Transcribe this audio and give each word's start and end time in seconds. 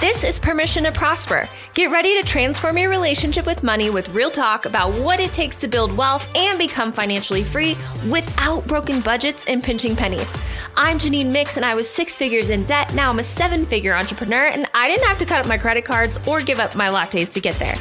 This 0.00 0.24
is 0.24 0.38
Permission 0.38 0.84
to 0.84 0.92
Prosper. 0.92 1.46
Get 1.74 1.92
ready 1.92 2.18
to 2.18 2.26
transform 2.26 2.78
your 2.78 2.88
relationship 2.88 3.44
with 3.44 3.62
money 3.62 3.90
with 3.90 4.14
real 4.14 4.30
talk 4.30 4.64
about 4.64 4.94
what 4.94 5.20
it 5.20 5.34
takes 5.34 5.56
to 5.56 5.68
build 5.68 5.94
wealth 5.94 6.34
and 6.34 6.58
become 6.58 6.90
financially 6.90 7.44
free 7.44 7.76
without 8.08 8.66
broken 8.66 9.02
budgets 9.02 9.46
and 9.50 9.62
pinching 9.62 9.94
pennies. 9.94 10.34
I'm 10.74 10.96
Janine 10.96 11.30
Mix, 11.30 11.58
and 11.58 11.66
I 11.66 11.74
was 11.74 11.86
six 11.86 12.16
figures 12.16 12.48
in 12.48 12.64
debt. 12.64 12.94
Now 12.94 13.10
I'm 13.10 13.18
a 13.18 13.22
seven 13.22 13.66
figure 13.66 13.92
entrepreneur, 13.92 14.46
and 14.46 14.64
I 14.72 14.88
didn't 14.88 15.06
have 15.06 15.18
to 15.18 15.26
cut 15.26 15.40
up 15.40 15.46
my 15.46 15.58
credit 15.58 15.84
cards 15.84 16.18
or 16.26 16.40
give 16.40 16.60
up 16.60 16.74
my 16.74 16.88
lattes 16.88 17.34
to 17.34 17.40
get 17.40 17.56
there. 17.56 17.76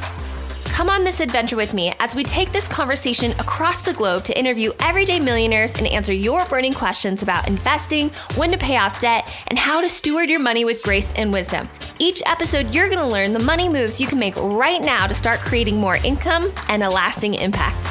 Come 0.79 0.89
on 0.89 1.03
this 1.03 1.19
adventure 1.19 1.57
with 1.57 1.73
me 1.73 1.91
as 1.99 2.15
we 2.15 2.23
take 2.23 2.53
this 2.53 2.65
conversation 2.65 3.33
across 3.33 3.83
the 3.83 3.91
globe 3.91 4.23
to 4.23 4.39
interview 4.39 4.71
everyday 4.79 5.19
millionaires 5.19 5.75
and 5.75 5.85
answer 5.85 6.13
your 6.13 6.45
burning 6.45 6.71
questions 6.71 7.21
about 7.21 7.49
investing, 7.49 8.11
when 8.37 8.49
to 8.53 8.57
pay 8.57 8.77
off 8.77 9.01
debt, 9.01 9.27
and 9.47 9.59
how 9.59 9.81
to 9.81 9.89
steward 9.89 10.29
your 10.29 10.39
money 10.39 10.63
with 10.63 10.81
grace 10.81 11.11
and 11.17 11.33
wisdom. 11.33 11.67
Each 11.99 12.21
episode, 12.25 12.73
you're 12.73 12.87
going 12.87 13.01
to 13.01 13.05
learn 13.05 13.33
the 13.33 13.39
money 13.39 13.67
moves 13.67 13.99
you 13.99 14.07
can 14.07 14.19
make 14.19 14.37
right 14.37 14.81
now 14.81 15.05
to 15.05 15.13
start 15.13 15.41
creating 15.41 15.75
more 15.75 15.97
income 15.97 16.49
and 16.69 16.81
a 16.81 16.89
lasting 16.89 17.33
impact. 17.33 17.89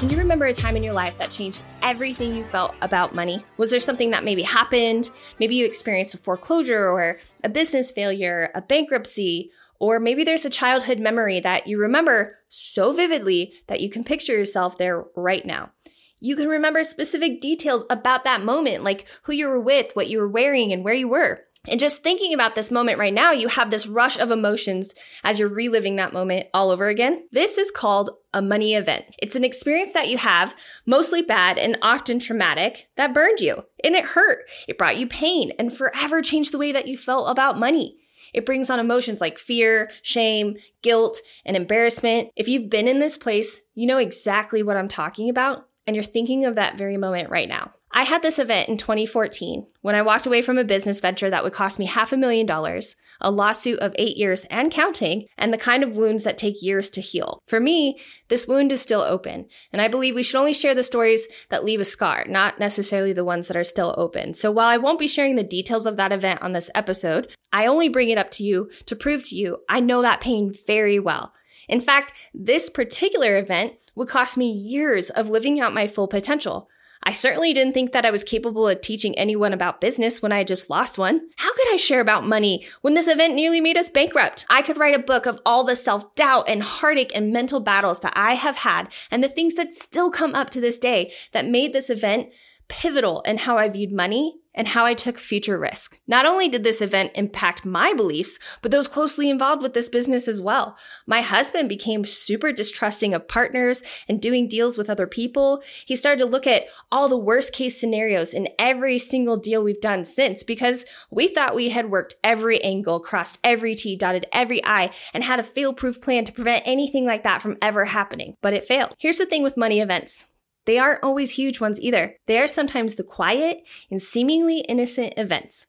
Can 0.00 0.10
you 0.10 0.18
remember 0.18 0.46
a 0.46 0.52
time 0.52 0.76
in 0.76 0.82
your 0.82 0.92
life 0.92 1.16
that 1.18 1.30
changed 1.30 1.62
everything 1.80 2.34
you 2.34 2.42
felt 2.42 2.74
about 2.82 3.14
money? 3.14 3.44
Was 3.56 3.70
there 3.70 3.78
something 3.78 4.10
that 4.10 4.24
maybe 4.24 4.42
happened? 4.42 5.10
Maybe 5.38 5.54
you 5.54 5.64
experienced 5.64 6.12
a 6.14 6.18
foreclosure 6.18 6.88
or 6.88 7.20
a 7.44 7.48
business 7.48 7.92
failure, 7.92 8.50
a 8.52 8.60
bankruptcy, 8.62 9.52
or 9.80 10.00
maybe 10.00 10.24
there's 10.24 10.44
a 10.44 10.50
childhood 10.50 10.98
memory 10.98 11.40
that 11.40 11.66
you 11.66 11.78
remember 11.78 12.38
so 12.48 12.92
vividly 12.92 13.54
that 13.66 13.80
you 13.80 13.90
can 13.90 14.04
picture 14.04 14.32
yourself 14.32 14.78
there 14.78 15.04
right 15.16 15.44
now. 15.44 15.72
You 16.20 16.36
can 16.36 16.48
remember 16.48 16.84
specific 16.84 17.40
details 17.40 17.84
about 17.90 18.24
that 18.24 18.44
moment, 18.44 18.82
like 18.82 19.06
who 19.24 19.32
you 19.32 19.48
were 19.48 19.60
with, 19.60 19.94
what 19.94 20.08
you 20.08 20.18
were 20.18 20.28
wearing, 20.28 20.72
and 20.72 20.82
where 20.82 20.94
you 20.94 21.08
were. 21.08 21.44
And 21.66 21.80
just 21.80 22.02
thinking 22.02 22.34
about 22.34 22.54
this 22.54 22.70
moment 22.70 22.98
right 22.98 23.12
now, 23.12 23.32
you 23.32 23.48
have 23.48 23.70
this 23.70 23.86
rush 23.86 24.18
of 24.18 24.30
emotions 24.30 24.94
as 25.22 25.38
you're 25.38 25.48
reliving 25.48 25.96
that 25.96 26.12
moment 26.12 26.48
all 26.52 26.70
over 26.70 26.88
again. 26.88 27.26
This 27.32 27.56
is 27.56 27.70
called 27.70 28.10
a 28.34 28.42
money 28.42 28.74
event. 28.74 29.04
It's 29.18 29.36
an 29.36 29.44
experience 29.44 29.94
that 29.94 30.08
you 30.08 30.18
have, 30.18 30.54
mostly 30.84 31.22
bad 31.22 31.56
and 31.56 31.78
often 31.80 32.18
traumatic, 32.18 32.88
that 32.96 33.14
burned 33.14 33.40
you. 33.40 33.64
And 33.82 33.94
it 33.94 34.04
hurt. 34.04 34.44
It 34.68 34.76
brought 34.76 34.98
you 34.98 35.06
pain 35.06 35.52
and 35.58 35.74
forever 35.74 36.20
changed 36.20 36.52
the 36.52 36.58
way 36.58 36.70
that 36.72 36.86
you 36.86 36.98
felt 36.98 37.30
about 37.30 37.58
money. 37.58 37.98
It 38.34 38.44
brings 38.44 38.68
on 38.68 38.80
emotions 38.80 39.20
like 39.20 39.38
fear, 39.38 39.90
shame, 40.02 40.56
guilt, 40.82 41.20
and 41.46 41.56
embarrassment. 41.56 42.30
If 42.36 42.48
you've 42.48 42.68
been 42.68 42.88
in 42.88 42.98
this 42.98 43.16
place, 43.16 43.60
you 43.74 43.86
know 43.86 43.98
exactly 43.98 44.62
what 44.62 44.76
I'm 44.76 44.88
talking 44.88 45.30
about, 45.30 45.66
and 45.86 45.96
you're 45.96 46.02
thinking 46.02 46.44
of 46.44 46.56
that 46.56 46.76
very 46.76 46.96
moment 46.96 47.30
right 47.30 47.48
now. 47.48 47.72
I 47.96 48.02
had 48.02 48.22
this 48.22 48.40
event 48.40 48.68
in 48.68 48.76
2014 48.76 49.68
when 49.80 49.94
I 49.94 50.02
walked 50.02 50.26
away 50.26 50.42
from 50.42 50.58
a 50.58 50.64
business 50.64 50.98
venture 50.98 51.30
that 51.30 51.44
would 51.44 51.52
cost 51.52 51.78
me 51.78 51.86
half 51.86 52.12
a 52.12 52.16
million 52.16 52.44
dollars, 52.44 52.96
a 53.20 53.30
lawsuit 53.30 53.78
of 53.78 53.94
eight 53.96 54.16
years 54.16 54.44
and 54.46 54.72
counting, 54.72 55.28
and 55.38 55.52
the 55.52 55.58
kind 55.58 55.84
of 55.84 55.96
wounds 55.96 56.24
that 56.24 56.36
take 56.36 56.60
years 56.60 56.90
to 56.90 57.00
heal. 57.00 57.40
For 57.46 57.60
me, 57.60 58.00
this 58.26 58.48
wound 58.48 58.72
is 58.72 58.82
still 58.82 59.02
open, 59.02 59.46
and 59.72 59.80
I 59.80 59.86
believe 59.86 60.16
we 60.16 60.24
should 60.24 60.40
only 60.40 60.52
share 60.52 60.74
the 60.74 60.82
stories 60.82 61.28
that 61.50 61.64
leave 61.64 61.80
a 61.80 61.84
scar, 61.84 62.24
not 62.28 62.58
necessarily 62.58 63.12
the 63.12 63.24
ones 63.24 63.46
that 63.46 63.56
are 63.56 63.62
still 63.62 63.94
open. 63.96 64.34
So 64.34 64.50
while 64.50 64.66
I 64.66 64.76
won't 64.76 64.98
be 64.98 65.06
sharing 65.06 65.36
the 65.36 65.44
details 65.44 65.86
of 65.86 65.96
that 65.96 66.10
event 66.10 66.42
on 66.42 66.50
this 66.50 66.70
episode, 66.74 67.32
I 67.52 67.66
only 67.66 67.88
bring 67.88 68.10
it 68.10 68.18
up 68.18 68.32
to 68.32 68.42
you 68.42 68.70
to 68.86 68.96
prove 68.96 69.22
to 69.28 69.36
you 69.36 69.58
I 69.68 69.78
know 69.78 70.02
that 70.02 70.20
pain 70.20 70.52
very 70.66 70.98
well. 70.98 71.32
In 71.68 71.80
fact, 71.80 72.12
this 72.34 72.68
particular 72.68 73.38
event 73.38 73.74
would 73.94 74.08
cost 74.08 74.36
me 74.36 74.50
years 74.50 75.10
of 75.10 75.30
living 75.30 75.60
out 75.60 75.72
my 75.72 75.86
full 75.86 76.08
potential. 76.08 76.68
I 77.06 77.12
certainly 77.12 77.52
didn't 77.52 77.74
think 77.74 77.92
that 77.92 78.06
I 78.06 78.10
was 78.10 78.24
capable 78.24 78.66
of 78.66 78.80
teaching 78.80 79.16
anyone 79.18 79.52
about 79.52 79.80
business 79.80 80.22
when 80.22 80.32
I 80.32 80.42
just 80.42 80.70
lost 80.70 80.96
one. 80.96 81.20
How 81.36 81.52
could 81.54 81.72
I 81.72 81.76
share 81.76 82.00
about 82.00 82.26
money 82.26 82.66
when 82.80 82.94
this 82.94 83.08
event 83.08 83.34
nearly 83.34 83.60
made 83.60 83.76
us 83.76 83.90
bankrupt? 83.90 84.46
I 84.48 84.62
could 84.62 84.78
write 84.78 84.94
a 84.94 84.98
book 84.98 85.26
of 85.26 85.40
all 85.44 85.64
the 85.64 85.76
self 85.76 86.14
doubt 86.14 86.48
and 86.48 86.62
heartache 86.62 87.14
and 87.14 87.32
mental 87.32 87.60
battles 87.60 88.00
that 88.00 88.14
I 88.16 88.34
have 88.34 88.58
had 88.58 88.92
and 89.10 89.22
the 89.22 89.28
things 89.28 89.54
that 89.56 89.74
still 89.74 90.10
come 90.10 90.34
up 90.34 90.48
to 90.50 90.60
this 90.60 90.78
day 90.78 91.12
that 91.32 91.46
made 91.46 91.72
this 91.72 91.90
event 91.90 92.32
pivotal 92.68 93.20
in 93.22 93.38
how 93.38 93.58
I 93.58 93.68
viewed 93.68 93.92
money 93.92 94.40
and 94.54 94.68
how 94.68 94.84
I 94.84 94.94
took 94.94 95.18
future 95.18 95.58
risk. 95.58 96.00
Not 96.06 96.26
only 96.26 96.48
did 96.48 96.64
this 96.64 96.80
event 96.80 97.12
impact 97.14 97.64
my 97.64 97.92
beliefs, 97.92 98.38
but 98.62 98.70
those 98.70 98.88
closely 98.88 99.28
involved 99.28 99.62
with 99.62 99.74
this 99.74 99.88
business 99.88 100.28
as 100.28 100.40
well. 100.40 100.76
My 101.06 101.20
husband 101.20 101.68
became 101.68 102.04
super 102.04 102.52
distrusting 102.52 103.14
of 103.14 103.28
partners 103.28 103.82
and 104.08 104.20
doing 104.20 104.48
deals 104.48 104.78
with 104.78 104.88
other 104.88 105.06
people. 105.06 105.62
He 105.84 105.96
started 105.96 106.20
to 106.20 106.30
look 106.30 106.46
at 106.46 106.66
all 106.92 107.08
the 107.08 107.18
worst 107.18 107.52
case 107.52 107.80
scenarios 107.80 108.32
in 108.32 108.48
every 108.58 108.98
single 108.98 109.36
deal 109.36 109.64
we've 109.64 109.80
done 109.80 110.04
since 110.04 110.44
because 110.44 110.84
we 111.10 111.28
thought 111.28 111.54
we 111.54 111.70
had 111.70 111.90
worked 111.90 112.14
every 112.22 112.62
angle, 112.62 113.00
crossed 113.00 113.38
every 113.42 113.74
T, 113.74 113.96
dotted 113.96 114.26
every 114.32 114.64
I, 114.64 114.90
and 115.12 115.24
had 115.24 115.40
a 115.40 115.44
fail 115.44 115.72
proof 115.72 116.00
plan 116.00 116.24
to 116.24 116.32
prevent 116.32 116.62
anything 116.66 117.04
like 117.04 117.24
that 117.24 117.42
from 117.42 117.56
ever 117.60 117.86
happening. 117.86 118.36
But 118.40 118.54
it 118.54 118.64
failed. 118.64 118.94
Here's 118.98 119.18
the 119.18 119.26
thing 119.26 119.42
with 119.42 119.56
money 119.56 119.80
events. 119.80 120.26
They 120.66 120.78
aren't 120.78 121.02
always 121.02 121.32
huge 121.32 121.60
ones 121.60 121.80
either. 121.80 122.16
They 122.26 122.38
are 122.38 122.46
sometimes 122.46 122.94
the 122.94 123.02
quiet 123.02 123.62
and 123.90 124.00
seemingly 124.00 124.60
innocent 124.60 125.14
events. 125.16 125.66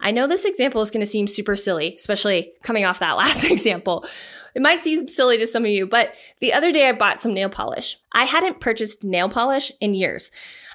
I 0.00 0.10
know 0.10 0.26
this 0.26 0.44
example 0.44 0.82
is 0.82 0.90
going 0.90 1.00
to 1.00 1.06
seem 1.06 1.26
super 1.26 1.56
silly, 1.56 1.94
especially 1.94 2.52
coming 2.62 2.84
off 2.84 2.98
that 2.98 3.12
last 3.16 3.44
example. 3.44 4.04
It 4.54 4.62
might 4.62 4.80
seem 4.80 5.08
silly 5.08 5.38
to 5.38 5.46
some 5.46 5.64
of 5.64 5.70
you, 5.70 5.86
but 5.86 6.14
the 6.40 6.52
other 6.52 6.72
day 6.72 6.88
I 6.88 6.92
bought 6.92 7.20
some 7.20 7.34
nail 7.34 7.48
polish. 7.48 7.96
I 8.12 8.24
hadn't 8.24 8.60
purchased 8.60 9.04
nail 9.04 9.28
polish 9.28 9.72
in 9.80 9.94
years. 9.94 10.30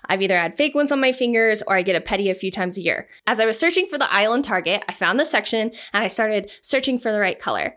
I've 0.05 0.21
either 0.21 0.37
had 0.37 0.57
fake 0.57 0.75
ones 0.75 0.91
on 0.91 0.99
my 0.99 1.11
fingers 1.11 1.61
or 1.67 1.75
I 1.75 1.81
get 1.81 1.95
a 1.95 2.01
pedi 2.01 2.31
a 2.31 2.35
few 2.35 2.51
times 2.51 2.77
a 2.77 2.81
year. 2.81 3.07
As 3.27 3.39
I 3.39 3.45
was 3.45 3.59
searching 3.59 3.87
for 3.87 3.97
the 3.97 4.11
aisle 4.11 4.33
in 4.33 4.41
Target, 4.41 4.83
I 4.89 4.93
found 4.93 5.19
the 5.19 5.25
section 5.25 5.71
and 5.93 6.03
I 6.03 6.07
started 6.07 6.51
searching 6.61 6.97
for 6.97 7.11
the 7.11 7.19
right 7.19 7.39
color. 7.39 7.75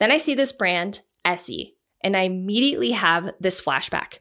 Then 0.00 0.10
I 0.10 0.16
see 0.16 0.34
this 0.34 0.52
brand, 0.52 1.00
Essie, 1.24 1.76
and 2.00 2.16
I 2.16 2.22
immediately 2.22 2.92
have 2.92 3.32
this 3.38 3.60
flashback. 3.60 4.18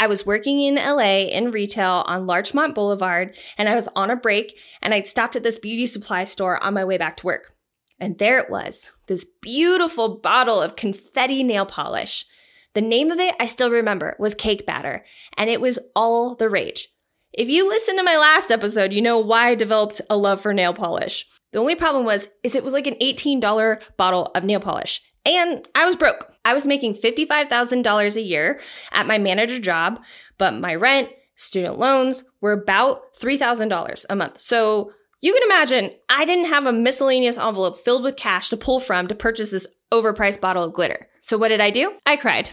I 0.00 0.06
was 0.06 0.24
working 0.24 0.62
in 0.62 0.76
LA 0.76 1.26
in 1.28 1.50
retail 1.50 2.04
on 2.06 2.26
Larchmont 2.26 2.74
Boulevard 2.74 3.36
and 3.58 3.68
I 3.68 3.74
was 3.74 3.86
on 3.94 4.10
a 4.10 4.16
break 4.16 4.58
and 4.80 4.94
I'd 4.94 5.06
stopped 5.06 5.36
at 5.36 5.42
this 5.42 5.58
beauty 5.58 5.84
supply 5.84 6.24
store 6.24 6.60
on 6.64 6.72
my 6.72 6.86
way 6.86 6.96
back 6.96 7.18
to 7.18 7.26
work. 7.26 7.54
And 7.98 8.16
there 8.18 8.38
it 8.38 8.48
was, 8.48 8.92
this 9.08 9.26
beautiful 9.42 10.16
bottle 10.16 10.58
of 10.58 10.74
confetti 10.74 11.42
nail 11.42 11.66
polish. 11.66 12.24
The 12.72 12.80
name 12.80 13.10
of 13.10 13.20
it 13.20 13.34
I 13.38 13.44
still 13.44 13.70
remember 13.70 14.16
was 14.18 14.34
Cake 14.34 14.64
Batter 14.64 15.04
and 15.36 15.50
it 15.50 15.60
was 15.60 15.78
all 15.94 16.34
the 16.34 16.48
rage. 16.48 16.88
If 17.34 17.50
you 17.50 17.68
listen 17.68 17.98
to 17.98 18.02
my 18.02 18.16
last 18.16 18.50
episode, 18.50 18.94
you 18.94 19.02
know 19.02 19.18
why 19.18 19.48
I 19.48 19.54
developed 19.54 20.00
a 20.08 20.16
love 20.16 20.40
for 20.40 20.54
nail 20.54 20.72
polish. 20.72 21.26
The 21.52 21.58
only 21.58 21.74
problem 21.74 22.06
was 22.06 22.30
is 22.42 22.54
it 22.54 22.64
was 22.64 22.72
like 22.72 22.86
an 22.86 22.94
$18 22.94 23.82
bottle 23.98 24.30
of 24.34 24.44
nail 24.44 24.60
polish 24.60 25.02
and 25.24 25.66
I 25.74 25.86
was 25.86 25.96
broke. 25.96 26.32
I 26.44 26.54
was 26.54 26.66
making 26.66 26.94
$55,000 26.94 28.16
a 28.16 28.20
year 28.20 28.60
at 28.92 29.06
my 29.06 29.18
manager 29.18 29.58
job, 29.58 30.02
but 30.38 30.58
my 30.58 30.74
rent, 30.74 31.10
student 31.36 31.78
loans 31.78 32.24
were 32.40 32.52
about 32.52 33.14
$3,000 33.18 34.06
a 34.08 34.16
month. 34.16 34.40
So 34.40 34.92
you 35.20 35.34
can 35.34 35.42
imagine 35.42 35.90
I 36.08 36.24
didn't 36.24 36.46
have 36.46 36.66
a 36.66 36.72
miscellaneous 36.72 37.38
envelope 37.38 37.78
filled 37.78 38.02
with 38.02 38.16
cash 38.16 38.48
to 38.50 38.56
pull 38.56 38.80
from 38.80 39.06
to 39.08 39.14
purchase 39.14 39.50
this 39.50 39.66
overpriced 39.92 40.40
bottle 40.40 40.64
of 40.64 40.72
glitter. 40.72 41.08
So 41.20 41.36
what 41.36 41.48
did 41.48 41.60
I 41.60 41.70
do? 41.70 41.94
I 42.06 42.16
cried. 42.16 42.50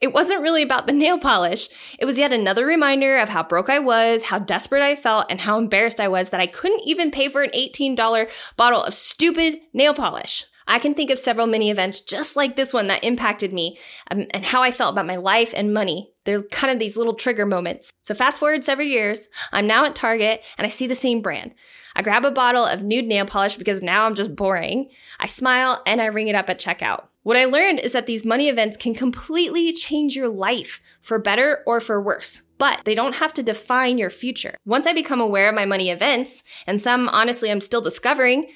It 0.00 0.12
wasn't 0.12 0.42
really 0.42 0.62
about 0.62 0.88
the 0.88 0.92
nail 0.92 1.18
polish. 1.18 1.68
It 1.98 2.04
was 2.04 2.18
yet 2.18 2.32
another 2.32 2.66
reminder 2.66 3.18
of 3.18 3.28
how 3.28 3.44
broke 3.44 3.70
I 3.70 3.78
was, 3.78 4.24
how 4.24 4.40
desperate 4.40 4.82
I 4.82 4.96
felt, 4.96 5.26
and 5.30 5.40
how 5.40 5.58
embarrassed 5.58 6.00
I 6.00 6.08
was 6.08 6.30
that 6.30 6.40
I 6.40 6.46
couldn't 6.46 6.82
even 6.84 7.12
pay 7.12 7.28
for 7.28 7.42
an 7.42 7.50
$18 7.50 8.28
bottle 8.56 8.82
of 8.82 8.94
stupid 8.94 9.60
nail 9.72 9.94
polish. 9.94 10.44
I 10.66 10.78
can 10.78 10.94
think 10.94 11.10
of 11.10 11.18
several 11.18 11.46
mini 11.46 11.70
events 11.70 12.00
just 12.00 12.36
like 12.36 12.56
this 12.56 12.72
one 12.72 12.86
that 12.88 13.04
impacted 13.04 13.52
me 13.52 13.78
um, 14.10 14.26
and 14.30 14.44
how 14.44 14.62
I 14.62 14.70
felt 14.70 14.92
about 14.92 15.06
my 15.06 15.16
life 15.16 15.52
and 15.56 15.74
money. 15.74 16.12
They're 16.24 16.42
kind 16.42 16.72
of 16.72 16.78
these 16.78 16.96
little 16.96 17.14
trigger 17.14 17.46
moments. 17.46 17.92
So 18.02 18.14
fast 18.14 18.38
forward 18.38 18.64
several 18.64 18.86
years, 18.86 19.28
I'm 19.52 19.66
now 19.66 19.84
at 19.84 19.94
Target 19.94 20.42
and 20.58 20.64
I 20.64 20.68
see 20.68 20.86
the 20.86 20.94
same 20.94 21.22
brand. 21.22 21.54
I 21.96 22.02
grab 22.02 22.24
a 22.24 22.30
bottle 22.30 22.64
of 22.64 22.82
nude 22.82 23.06
nail 23.06 23.26
polish 23.26 23.56
because 23.56 23.82
now 23.82 24.06
I'm 24.06 24.14
just 24.14 24.36
boring. 24.36 24.90
I 25.18 25.26
smile 25.26 25.82
and 25.86 26.00
I 26.00 26.06
ring 26.06 26.28
it 26.28 26.36
up 26.36 26.48
at 26.48 26.60
checkout. 26.60 27.06
What 27.22 27.36
I 27.36 27.44
learned 27.44 27.80
is 27.80 27.92
that 27.92 28.06
these 28.06 28.24
money 28.24 28.48
events 28.48 28.78
can 28.78 28.94
completely 28.94 29.72
change 29.72 30.16
your 30.16 30.28
life 30.28 30.80
for 31.02 31.18
better 31.18 31.62
or 31.66 31.78
for 31.80 32.00
worse, 32.00 32.42
but 32.56 32.80
they 32.84 32.94
don't 32.94 33.16
have 33.16 33.34
to 33.34 33.42
define 33.42 33.98
your 33.98 34.08
future. 34.08 34.56
Once 34.64 34.86
I 34.86 34.94
become 34.94 35.20
aware 35.20 35.50
of 35.50 35.54
my 35.54 35.66
money 35.66 35.90
events, 35.90 36.42
and 36.66 36.80
some 36.80 37.10
honestly 37.10 37.50
I'm 37.50 37.60
still 37.60 37.82
discovering, 37.82 38.48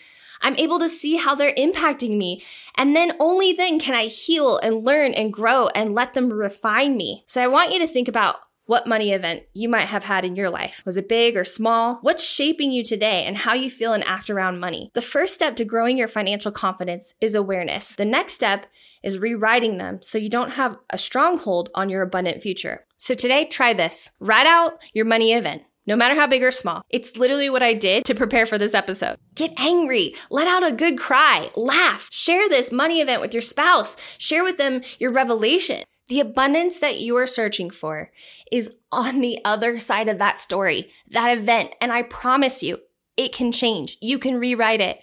I'm 0.45 0.55
able 0.57 0.79
to 0.79 0.89
see 0.89 1.17
how 1.17 1.35
they're 1.35 1.55
impacting 1.55 2.17
me. 2.17 2.43
And 2.77 2.95
then 2.95 3.13
only 3.19 3.53
then 3.53 3.81
can 3.81 3.95
I 3.95 4.05
heal 4.05 4.59
and 4.59 4.85
learn 4.85 5.15
and 5.15 5.33
grow 5.33 5.69
and 5.75 5.95
let 5.95 6.15
them 6.15 6.33
refine 6.33 6.97
me. 6.97 7.25
So 7.27 7.43
I 7.43 7.49
want 7.49 7.73
you 7.73 7.81
to 7.81 7.89
think 7.89 8.07
about 8.07 8.37
what 8.67 8.87
money 8.87 9.13
event 9.13 9.43
you 9.53 9.69
might 9.69 9.87
have 9.87 10.05
had 10.05 10.25
in 10.25 10.37
your 10.37 10.49
life. 10.49 10.83
Was 10.87 10.97
it 10.97 11.09
big 11.09 11.37
or 11.37 11.45
small? 11.45 11.97
What's 11.97 12.25
shaping 12.25 12.73
you 12.73 12.83
today 12.83 13.25
and 13.25 13.37
how 13.37 13.53
you 13.53 13.71
feel 13.71 13.93
and 13.93 14.05
act 14.05 14.31
around 14.31 14.61
money? 14.61 14.91
The 14.95 15.03
first 15.03 15.35
step 15.35 15.57
to 15.57 15.65
growing 15.65 15.99
your 15.99 16.09
financial 16.09 16.53
confidence 16.53 17.15
is 17.21 17.35
awareness. 17.35 17.95
The 17.97 18.07
next 18.07 18.35
step 18.35 18.67
is 19.03 19.19
rewriting 19.19 19.77
them 19.77 20.01
so 20.01 20.17
you 20.17 20.31
don't 20.31 20.53
have 20.53 20.79
a 20.89 20.97
stronghold 20.97 21.71
on 21.75 21.91
your 21.91 22.03
abundant 22.03 22.43
future. 22.43 22.87
So 22.97 23.15
today, 23.15 23.45
try 23.45 23.75
this. 23.75 24.13
Write 24.19 24.47
out 24.47 24.83
your 24.95 25.05
money 25.05 25.35
event. 25.35 25.65
No 25.87 25.97
matter 25.97 26.15
how 26.15 26.27
big 26.27 26.43
or 26.43 26.51
small. 26.51 26.83
It's 26.91 27.17
literally 27.17 27.51
what 27.51 27.63
I 27.63 27.75
did 27.75 28.05
to 28.05 28.15
prepare 28.15 28.47
for 28.47 28.59
this 28.59 28.75
episode. 28.75 29.17
Get 29.35 29.53
angry, 29.59 30.15
let 30.31 30.49
out 30.49 30.67
a 30.67 30.75
good 30.75 30.99
cry, 30.99 31.51
laugh, 31.57 32.09
share 32.11 32.49
this 32.49 32.73
money 32.73 33.01
event 33.01 33.21
with 33.21 33.33
your 33.33 33.43
spouse, 33.43 33.97
share 34.19 34.45
with 34.45 34.57
them 34.57 34.83
your 34.99 35.13
revelation. 35.13 35.83
The 36.09 36.21
abundance 36.21 36.81
that 36.81 37.01
you 37.01 37.17
are 37.17 37.27
searching 37.27 37.71
for 37.71 38.11
is 38.53 38.77
on 38.93 39.21
the 39.21 39.39
other 39.45 39.79
side 39.79 40.09
of 40.09 40.19
that 40.19 40.39
story, 40.39 40.91
that 41.11 41.37
event. 41.37 41.75
And 41.81 41.93
I 41.93 42.03
promise 42.03 42.63
you, 42.63 42.79
it 43.17 43.33
can 43.33 43.53
change. 43.53 43.97
You 44.01 44.19
can 44.19 44.39
rewrite 44.39 44.81
it. 44.81 45.01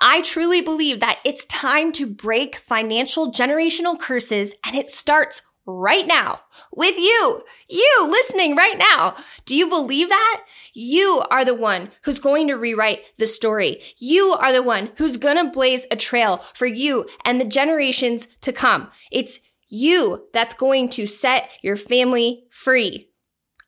I 0.00 0.22
truly 0.22 0.60
believe 0.60 0.98
that 1.00 1.20
it's 1.24 1.44
time 1.44 1.92
to 1.92 2.06
break 2.06 2.56
financial 2.56 3.30
generational 3.30 3.98
curses 3.98 4.54
and 4.66 4.74
it 4.74 4.88
starts 4.88 5.42
right 5.66 6.06
now 6.06 6.40
with 6.72 6.96
you, 6.96 7.42
you 7.68 8.06
listening 8.08 8.56
right 8.56 8.78
now. 8.78 9.16
Do 9.44 9.56
you 9.56 9.68
believe 9.68 10.08
that? 10.08 10.44
You 10.72 11.22
are 11.30 11.44
the 11.44 11.54
one 11.54 11.90
who's 12.04 12.18
going 12.18 12.48
to 12.48 12.54
rewrite 12.54 13.00
the 13.18 13.26
story. 13.26 13.80
You 13.98 14.36
are 14.38 14.52
the 14.52 14.62
one 14.62 14.90
who's 14.96 15.16
going 15.16 15.36
to 15.36 15.50
blaze 15.50 15.86
a 15.90 15.96
trail 15.96 16.38
for 16.54 16.66
you 16.66 17.08
and 17.24 17.40
the 17.40 17.44
generations 17.46 18.26
to 18.42 18.52
come. 18.52 18.90
It's 19.10 19.40
you 19.68 20.28
that's 20.32 20.54
going 20.54 20.88
to 20.90 21.06
set 21.06 21.50
your 21.62 21.76
family 21.76 22.44
free. 22.50 23.10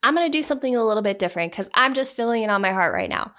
I'm 0.03 0.15
going 0.15 0.31
to 0.31 0.39
do 0.39 0.43
something 0.43 0.77
a 0.77 0.85
little 0.85 1.03
bit 1.03 1.19
different 1.19 1.53
because 1.53 1.71
I'm 1.75 1.95
just 1.95 2.15
feeling 2.15 2.43
it 2.43 2.51
on 2.51 2.63
my 2.63 2.73
heart 2.73 2.95
right 2.95 3.11
now. 3.11 3.35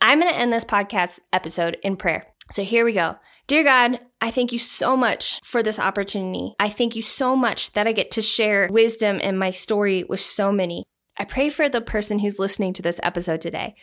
I'm 0.00 0.20
going 0.20 0.32
to 0.32 0.38
end 0.38 0.52
this 0.52 0.64
podcast 0.64 1.20
episode 1.32 1.76
in 1.82 1.96
prayer. 1.96 2.26
So 2.50 2.62
here 2.62 2.84
we 2.84 2.92
go. 2.92 3.16
Dear 3.46 3.64
God, 3.64 4.00
I 4.20 4.30
thank 4.30 4.52
you 4.52 4.58
so 4.58 4.96
much 4.96 5.40
for 5.42 5.62
this 5.62 5.78
opportunity. 5.78 6.54
I 6.58 6.68
thank 6.68 6.96
you 6.96 7.02
so 7.02 7.36
much 7.36 7.72
that 7.72 7.86
I 7.86 7.92
get 7.92 8.10
to 8.12 8.22
share 8.22 8.68
wisdom 8.70 9.20
and 9.22 9.38
my 9.38 9.50
story 9.50 10.04
with 10.04 10.20
so 10.20 10.52
many. 10.52 10.84
I 11.18 11.24
pray 11.24 11.50
for 11.50 11.68
the 11.68 11.80
person 11.80 12.18
who's 12.20 12.38
listening 12.38 12.72
to 12.74 12.82
this 12.82 13.00
episode 13.02 13.40
today. 13.40 13.74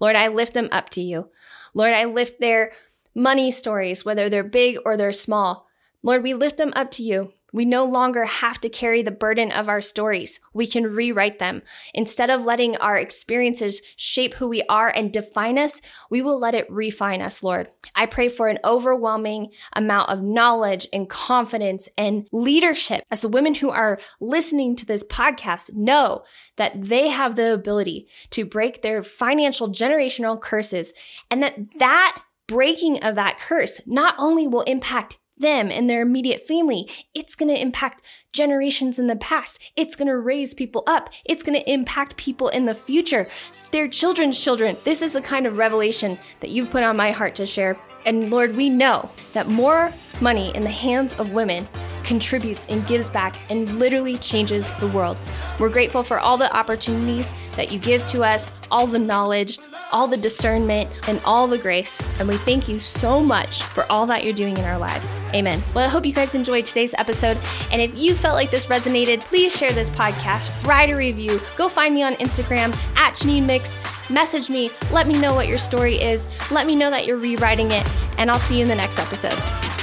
Lord, 0.00 0.16
I 0.16 0.28
lift 0.28 0.54
them 0.54 0.68
up 0.70 0.90
to 0.90 1.00
you. 1.00 1.30
Lord, 1.74 1.92
I 1.92 2.04
lift 2.04 2.40
their 2.40 2.72
money 3.14 3.50
stories, 3.50 4.04
whether 4.04 4.28
they're 4.28 4.44
big 4.44 4.78
or 4.84 4.96
they're 4.96 5.12
small. 5.12 5.66
Lord, 6.02 6.22
we 6.22 6.34
lift 6.34 6.56
them 6.56 6.72
up 6.76 6.90
to 6.92 7.02
you. 7.02 7.32
We 7.54 7.64
no 7.64 7.84
longer 7.84 8.24
have 8.24 8.60
to 8.62 8.68
carry 8.68 9.00
the 9.00 9.12
burden 9.12 9.52
of 9.52 9.68
our 9.68 9.80
stories. 9.80 10.40
We 10.52 10.66
can 10.66 10.92
rewrite 10.92 11.38
them. 11.38 11.62
Instead 11.94 12.28
of 12.28 12.44
letting 12.44 12.76
our 12.78 12.98
experiences 12.98 13.80
shape 13.94 14.34
who 14.34 14.48
we 14.48 14.64
are 14.64 14.92
and 14.92 15.12
define 15.12 15.56
us, 15.56 15.80
we 16.10 16.20
will 16.20 16.40
let 16.40 16.56
it 16.56 16.68
refine 16.68 17.22
us, 17.22 17.44
Lord. 17.44 17.68
I 17.94 18.06
pray 18.06 18.28
for 18.28 18.48
an 18.48 18.58
overwhelming 18.64 19.52
amount 19.72 20.10
of 20.10 20.20
knowledge 20.20 20.88
and 20.92 21.08
confidence 21.08 21.88
and 21.96 22.26
leadership 22.32 23.04
as 23.08 23.20
the 23.20 23.28
women 23.28 23.54
who 23.54 23.70
are 23.70 24.00
listening 24.20 24.74
to 24.74 24.84
this 24.86 25.04
podcast 25.04 25.74
know 25.74 26.24
that 26.56 26.72
they 26.82 27.06
have 27.10 27.36
the 27.36 27.54
ability 27.54 28.08
to 28.30 28.44
break 28.44 28.82
their 28.82 29.04
financial 29.04 29.68
generational 29.68 30.40
curses 30.40 30.92
and 31.30 31.40
that 31.40 31.56
that 31.78 32.20
breaking 32.48 33.02
of 33.04 33.14
that 33.14 33.38
curse 33.38 33.80
not 33.86 34.16
only 34.18 34.48
will 34.48 34.62
impact 34.62 35.18
them 35.36 35.70
and 35.70 35.88
their 35.88 36.02
immediate 36.02 36.40
family. 36.40 36.88
It's 37.14 37.34
going 37.34 37.48
to 37.54 37.60
impact 37.60 38.04
generations 38.32 38.98
in 38.98 39.06
the 39.06 39.16
past. 39.16 39.60
It's 39.76 39.96
going 39.96 40.08
to 40.08 40.18
raise 40.18 40.54
people 40.54 40.82
up. 40.86 41.10
It's 41.24 41.42
going 41.42 41.58
to 41.58 41.70
impact 41.70 42.16
people 42.16 42.48
in 42.48 42.66
the 42.66 42.74
future, 42.74 43.28
their 43.70 43.88
children's 43.88 44.38
children. 44.38 44.76
This 44.84 45.02
is 45.02 45.12
the 45.12 45.22
kind 45.22 45.46
of 45.46 45.58
revelation 45.58 46.18
that 46.40 46.50
you've 46.50 46.70
put 46.70 46.82
on 46.82 46.96
my 46.96 47.10
heart 47.10 47.34
to 47.36 47.46
share. 47.46 47.76
And 48.06 48.30
Lord, 48.30 48.56
we 48.56 48.68
know 48.68 49.10
that 49.32 49.48
more 49.48 49.92
money 50.20 50.54
in 50.54 50.62
the 50.62 50.70
hands 50.70 51.18
of 51.18 51.32
women 51.32 51.66
contributes 52.04 52.66
and 52.66 52.86
gives 52.86 53.08
back 53.08 53.36
and 53.50 53.78
literally 53.78 54.18
changes 54.18 54.72
the 54.80 54.88
world. 54.88 55.16
We're 55.58 55.68
grateful 55.70 56.02
for 56.02 56.18
all 56.18 56.36
the 56.36 56.54
opportunities 56.54 57.34
that 57.56 57.72
you 57.72 57.78
give 57.78 58.06
to 58.08 58.22
us, 58.22 58.52
all 58.70 58.86
the 58.86 58.98
knowledge, 58.98 59.58
all 59.92 60.08
the 60.08 60.16
discernment, 60.16 60.90
and 61.08 61.22
all 61.24 61.46
the 61.46 61.58
grace. 61.58 62.02
And 62.18 62.28
we 62.28 62.36
thank 62.36 62.68
you 62.68 62.78
so 62.78 63.22
much 63.22 63.62
for 63.62 63.90
all 63.90 64.06
that 64.06 64.24
you're 64.24 64.34
doing 64.34 64.56
in 64.56 64.64
our 64.64 64.78
lives. 64.78 65.18
Amen. 65.34 65.60
Well, 65.74 65.86
I 65.86 65.88
hope 65.88 66.04
you 66.04 66.12
guys 66.12 66.34
enjoyed 66.34 66.64
today's 66.64 66.94
episode. 66.94 67.38
And 67.70 67.80
if 67.80 67.96
you 67.96 68.14
felt 68.14 68.34
like 68.34 68.50
this 68.50 68.66
resonated, 68.66 69.20
please 69.20 69.56
share 69.56 69.72
this 69.72 69.90
podcast, 69.90 70.50
write 70.66 70.90
a 70.90 70.96
review, 70.96 71.40
go 71.56 71.68
find 71.68 71.94
me 71.94 72.02
on 72.02 72.14
Instagram 72.14 72.74
at 72.96 73.14
Janine 73.14 73.46
Mix. 73.46 73.78
Message 74.10 74.50
me, 74.50 74.70
let 74.90 75.06
me 75.06 75.18
know 75.18 75.34
what 75.34 75.48
your 75.48 75.58
story 75.58 75.94
is, 75.94 76.30
let 76.50 76.66
me 76.66 76.76
know 76.76 76.90
that 76.90 77.06
you're 77.06 77.16
rewriting 77.16 77.70
it, 77.70 77.86
and 78.18 78.30
I'll 78.30 78.38
see 78.38 78.56
you 78.56 78.62
in 78.62 78.68
the 78.68 78.74
next 78.74 78.98
episode. 78.98 79.73